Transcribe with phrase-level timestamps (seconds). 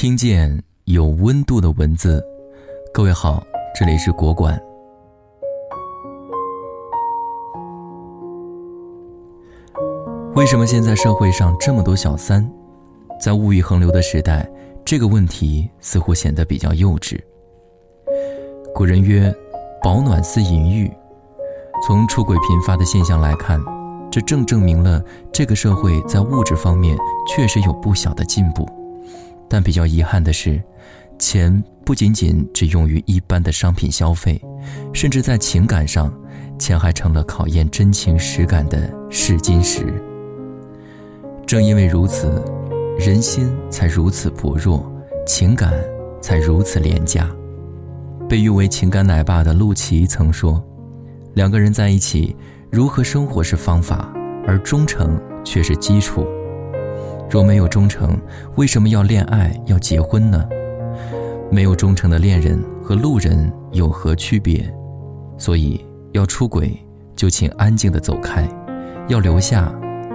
[0.00, 0.50] 听见
[0.84, 2.24] 有温度的文字，
[2.90, 3.44] 各位好，
[3.78, 4.58] 这里是国馆。
[10.34, 12.50] 为什么现在社会上这么多小三？
[13.20, 14.50] 在物欲横流的时代，
[14.86, 17.20] 这个问题似乎显得比较幼稚。
[18.74, 19.30] 古人曰
[19.84, 20.90] ：“保暖思淫欲。”
[21.86, 23.60] 从出轨频发的现象来看，
[24.10, 26.96] 这正证明了这个社会在物质方面
[27.28, 28.66] 确实有不小的进步。
[29.50, 30.62] 但比较遗憾的是，
[31.18, 34.40] 钱不仅仅只用于一般的商品消费，
[34.92, 36.10] 甚至在情感上，
[36.56, 39.92] 钱还成了考验真情实感的试金石。
[41.44, 42.40] 正因为如此，
[42.96, 44.88] 人心才如此薄弱，
[45.26, 45.74] 情感
[46.20, 47.28] 才如此廉价。
[48.28, 50.64] 被誉为情感奶爸的陆琪曾说
[51.34, 52.36] ：“两个人在一起，
[52.70, 54.08] 如何生活是方法，
[54.46, 56.24] 而忠诚却是基础。
[57.30, 58.18] 若没有忠诚，
[58.56, 60.48] 为什么要恋爱、要结婚呢？
[61.50, 64.62] 没有忠诚的恋人和路人有何区别？
[65.38, 66.76] 所以，要出轨，
[67.14, 68.42] 就请安静的走开；
[69.08, 69.72] 要留下。”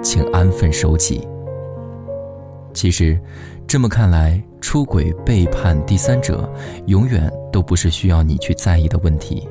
[0.00, 1.26] 请安分守己。
[2.72, 3.20] 其实，
[3.66, 6.48] 这么看来，出轨、背叛、第三者，
[6.86, 9.46] 永远都不是需要你去在意的问题，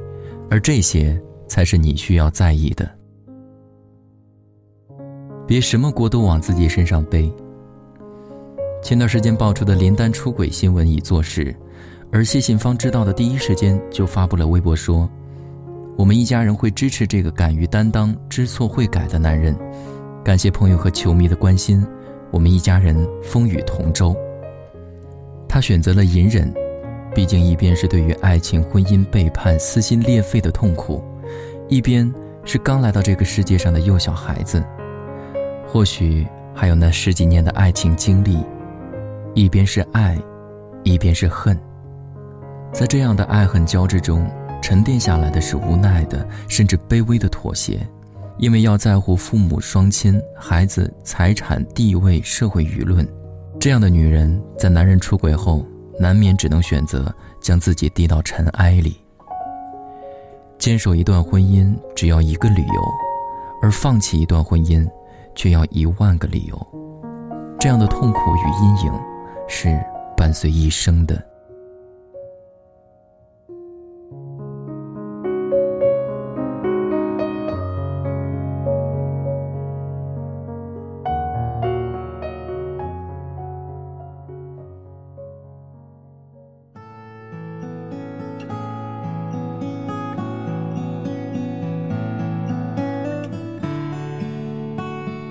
[0.50, 2.90] 而这些才是你需要在意的。
[5.46, 7.30] 别什么锅都往自己身上背。
[8.88, 11.54] 前段时间爆出的林丹出轨新闻已坐实，
[12.10, 15.10] 而谢杏芳知道的第一时间就发布了微博说
[16.00, 19.54] ：“我们一家人会支持这个敢于担当、知错会改的男人。”
[20.24, 21.86] 感谢朋友和球迷的关心，
[22.32, 24.16] 我们一家人风雨同舟。
[25.50, 26.50] 他选择了隐忍，
[27.14, 31.04] 毕竟一边是对于爱情、婚姻背叛撕心裂肺的痛苦，
[31.68, 32.10] 一边
[32.46, 34.64] 是刚来到这个世界上的幼小孩子，
[35.68, 38.38] 或许还有那十几年的爱情经历，
[39.38, 40.18] 一边是爱，
[40.84, 41.56] 一边是恨。
[42.74, 44.28] 在这样的爱恨交织中，
[44.64, 47.88] 沉淀下来的是无奈的，甚至卑微的妥协。
[48.40, 53.08] 因为要在乎父母双亲、孩子、财产、地位、社会舆论，
[53.60, 55.64] 这样的女人在男人出轨后，
[56.00, 57.06] 难免只能选择
[57.40, 59.00] 将自己低到尘埃里。
[60.58, 62.82] 坚守一段婚姻只要一个理由，
[63.62, 64.84] 而放弃一段婚姻，
[65.36, 66.68] 却要一万个理由。
[67.60, 68.94] 这样的痛苦与阴影，
[69.48, 69.70] 是
[70.16, 71.24] 伴随一生的。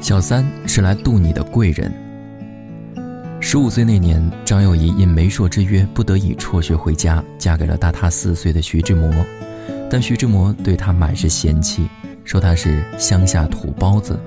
[0.06, 2.05] 小三是来渡你的贵人。
[3.48, 9.08] 十五岁那年，张幼仪因媒妁之约，不得已辍学回家，嫁给了大她四岁的徐志摩。
[9.88, 11.88] 但徐志摩对她满是嫌弃，
[12.24, 14.18] 说她是乡下土包子。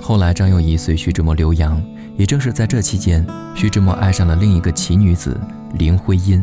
[0.00, 1.78] 后来，张幼仪随徐志摩留洋，
[2.16, 3.22] 也正是在这期间，
[3.54, 5.38] 徐志摩爱上了另一个奇女子
[5.74, 6.42] 林徽因。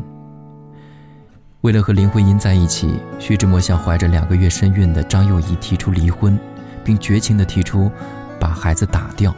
[1.62, 6.38] 为了和林徽因在一起，徐志摩向怀着两个月身孕的张幼仪提出离婚。
[6.84, 7.92] 并绝情地提出
[8.40, 9.36] 把孩子打掉，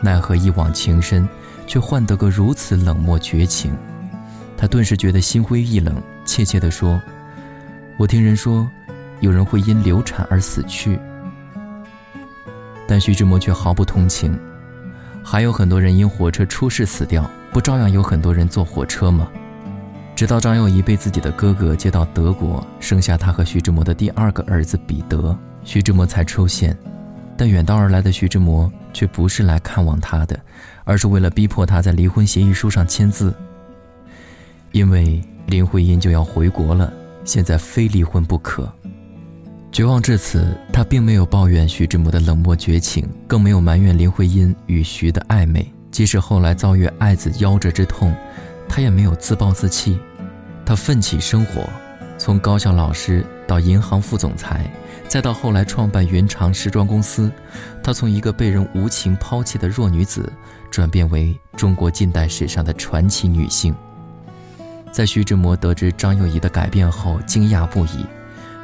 [0.00, 1.28] 奈何一往情深，
[1.66, 3.72] 却换得个如此冷漠绝情。
[4.56, 7.00] 他顿时觉得心灰意冷，怯怯地说
[7.98, 8.68] ：“我听人说，
[9.20, 10.98] 有人会因流产而死去。”
[12.88, 14.38] 但徐志摩却毫不同情
[15.24, 19.28] ：“还有很多人因火车出事死掉，不照样有很多人坐火车吗？”
[20.14, 25.36] 直到张幼仪被自己的哥哥接到德国，生下他和徐志摩的第二个儿子彼得。
[25.62, 26.74] 徐志摩才出现，
[27.36, 30.40] 但远道而来的徐志摩却不是来看望他的，
[30.84, 33.34] 而是为了逼迫他在离婚协议书上签字。
[34.72, 36.90] 因为林徽因就要回国了，
[37.22, 38.66] 现在非离婚不可。
[39.70, 45.70] 绝望至此，他并没有抱怨徐志摩的冷漠绝情，更没有埋怨林徽因与徐的暧昧。
[45.90, 48.14] 即使后来遭遇爱子夭折之痛，
[48.66, 49.98] 他也没有自暴自弃。
[50.64, 51.68] 他奋起生活，
[52.16, 54.64] 从高校老师到银行副总裁。
[55.08, 57.30] 再到后来创办云长时装公司，
[57.82, 60.30] 她从一个被人无情抛弃的弱女子，
[60.70, 63.74] 转变为中国近代史上的传奇女性。
[64.92, 68.04] 在徐志摩得知张幼仪的改变后，惊讶不已。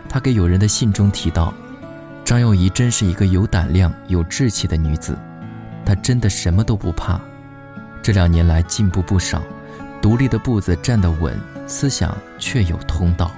[0.08, 1.54] 他给友人的信中提到，
[2.24, 5.16] 张幼仪真是一个有胆量、有志气的女子，
[5.84, 7.20] 她真的什么都不怕。
[8.02, 9.42] 这两年来进步不少，
[10.02, 13.30] 独立的步子站得稳，思想确有通道。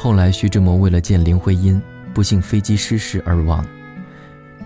[0.00, 1.82] 后来，徐志摩为了见林徽因，
[2.14, 3.66] 不幸飞机失事而亡。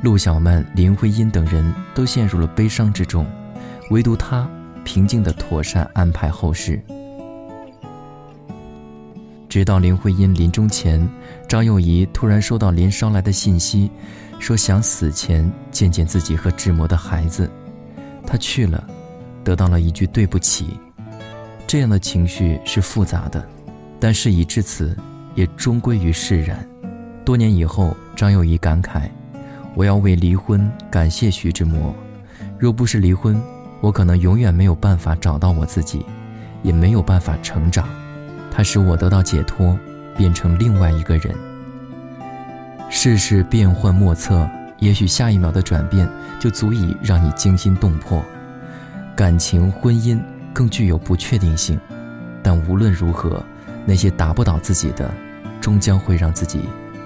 [0.03, 3.27] 陆小曼、林徽因等人都陷入了悲伤之中，
[3.89, 4.47] 唯独他
[4.85, 6.79] 平静地妥善安排后事。
[9.49, 11.09] 直到林徽因临终前，
[11.49, 13.91] 张幼仪突然收到林捎来的信息，
[14.39, 17.51] 说想死前见见自己和志摩的孩子，
[18.27, 18.87] 他去了，
[19.43, 20.79] 得到了一句对不起。
[21.67, 23.43] 这样的情绪是复杂的，
[23.99, 24.95] 但事已至此，
[25.35, 26.67] 也终归于释然。
[27.25, 29.03] 多年以后，张幼仪感慨
[29.75, 31.95] ：“我要为离婚感谢徐志摩。
[32.59, 33.41] 若不是离婚，
[33.81, 36.05] 我可能永远没有办法找到我自己，
[36.63, 37.89] 也没有办法成长。
[38.51, 39.79] 他使我得到解脱，
[40.17, 41.35] 变成另外一个人。
[42.91, 44.49] 世事变幻莫测，
[44.79, 46.09] 也许下一秒的转变
[46.39, 48.23] 就足以让你惊心动魄。
[49.17, 50.21] 感情、婚姻
[50.53, 51.81] 更具有不确定性，
[52.43, 53.43] 但无论如何，
[53.87, 55.13] 那些打不倒自己的，
[55.61, 56.61] 终将会让自己。”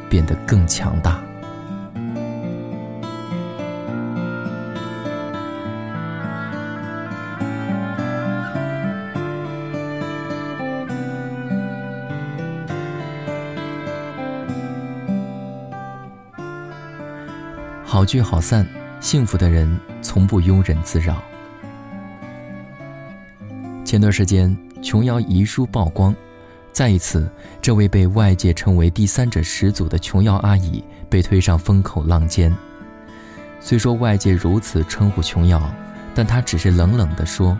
[0.08, 1.20] 变得更强大。
[17.84, 18.64] 好聚好散，
[19.00, 19.68] 幸福的人
[20.00, 21.20] 从不庸人自扰。
[23.84, 26.14] 前段时间，琼瑶遗书曝光。
[26.76, 27.26] 再一次，
[27.62, 32.54] 这位被外界称为第三者始祖的琼瑶阿姨被推上风口浪尖。
[33.62, 35.72] 虽说外界如此称呼琼瑶，
[36.14, 37.56] 但她只是冷冷地说：“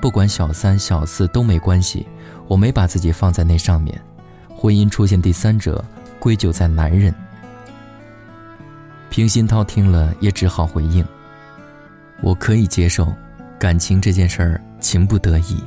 [0.00, 2.06] 不管小三小四都没关系，
[2.46, 4.00] 我没把自己放在那上面。
[4.48, 5.84] 婚姻出现第三者，
[6.20, 7.12] 归咎在男人。”
[9.10, 11.04] 平鑫涛听了也只好回应
[12.22, 13.12] ：“我可以接受，
[13.58, 15.60] 感情这件事儿，情不得已。”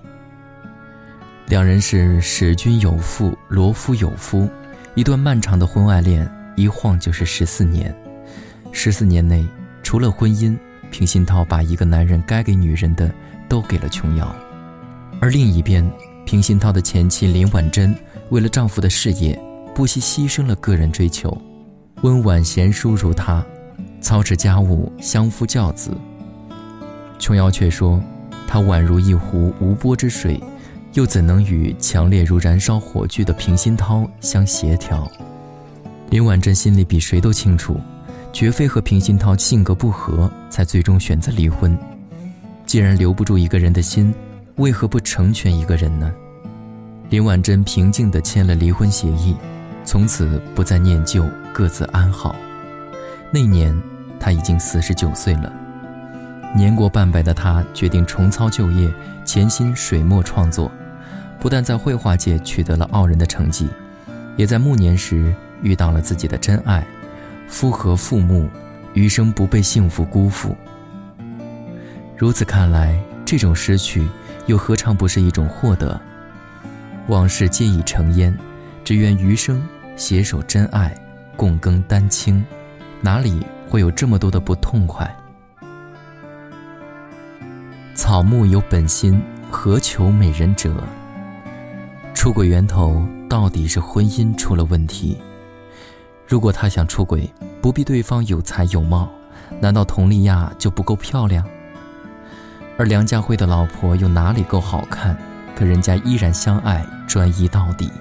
[1.48, 4.50] 两人是史君有妇，罗夫有夫，
[4.96, 7.94] 一段漫长的婚外恋，一晃就是十四年。
[8.72, 9.46] 十四年内，
[9.84, 10.58] 除了婚姻，
[10.90, 13.14] 平鑫涛把一个男人该给女人的
[13.50, 14.34] 都给了琼瑶。
[15.20, 15.88] 而另一边，
[16.26, 17.94] 平鑫涛的前妻林婉珍
[18.30, 19.38] 为了丈夫的事业，
[19.76, 21.40] 不惜牺牲了个人追求。
[22.02, 23.46] 温婉贤淑如她，
[24.02, 25.92] 操持家务，相夫教子。
[27.20, 28.02] 琼瑶却说，
[28.48, 30.42] 她宛如一湖无波之水。
[30.94, 35.10] 又怎能与强烈如燃烧火炬的平鑫涛相协调？
[36.12, 37.80] 林婉珍心里比谁都清楚，
[38.32, 41.76] 绝非和平鑫涛性格不合才最终选择离婚。
[42.68, 44.14] 既然留不住一个人的心，
[44.58, 46.14] 为何不成全一个人呢？
[47.10, 49.36] 林婉珍平静地签了离婚协议，
[49.84, 52.36] 从此不再念旧，各自安好。
[53.32, 53.76] 那年，
[54.20, 55.52] 她已经四十九岁了。
[56.56, 58.94] 年过半百的她决定重操旧业，
[59.26, 60.72] 潜心水墨创作。
[61.44, 63.68] 不但在绘画界取得了傲人的成绩，
[64.38, 66.88] 也在暮年时遇到了自己的真爱，
[67.50, 68.50] 夫和父母，
[68.94, 70.56] 余生不被幸福辜负。
[72.16, 74.08] 如此看来，这种失去
[74.46, 76.00] 又何尝不是一种获得？
[77.08, 78.34] 往事皆已成烟，
[78.86, 79.62] 只愿余生
[79.98, 80.96] 携手真爱，
[81.36, 82.42] 共耕丹青，
[83.02, 85.14] 哪里会有这么多的不痛快？
[87.96, 90.74] 草木有本心，何求美人折？
[92.24, 95.18] 出轨源头到底是婚姻出了问题？
[96.26, 97.30] 如果他想出轨，
[97.62, 99.10] 不必对方有才有貌，
[99.60, 101.46] 难道佟丽娅就不够漂亮？
[102.78, 105.18] 而梁家辉的老婆又哪里够好看？
[105.54, 107.92] 可人家依然相爱，专一到底。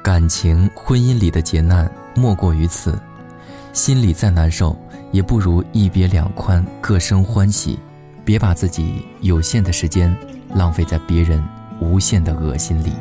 [0.00, 2.96] 感情婚姻里的劫难莫过于此，
[3.72, 4.76] 心里再难受，
[5.10, 7.80] 也不如一别两宽，各生欢喜。
[8.24, 10.16] 别把自己有限的时间
[10.54, 11.44] 浪费在别人
[11.80, 12.92] 无限的恶心里。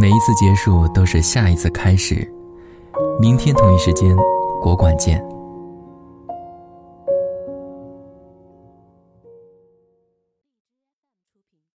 [0.00, 2.26] 每一次结束都是下一次开始。
[3.20, 4.16] 明天同一时间，
[4.58, 5.22] 国馆见。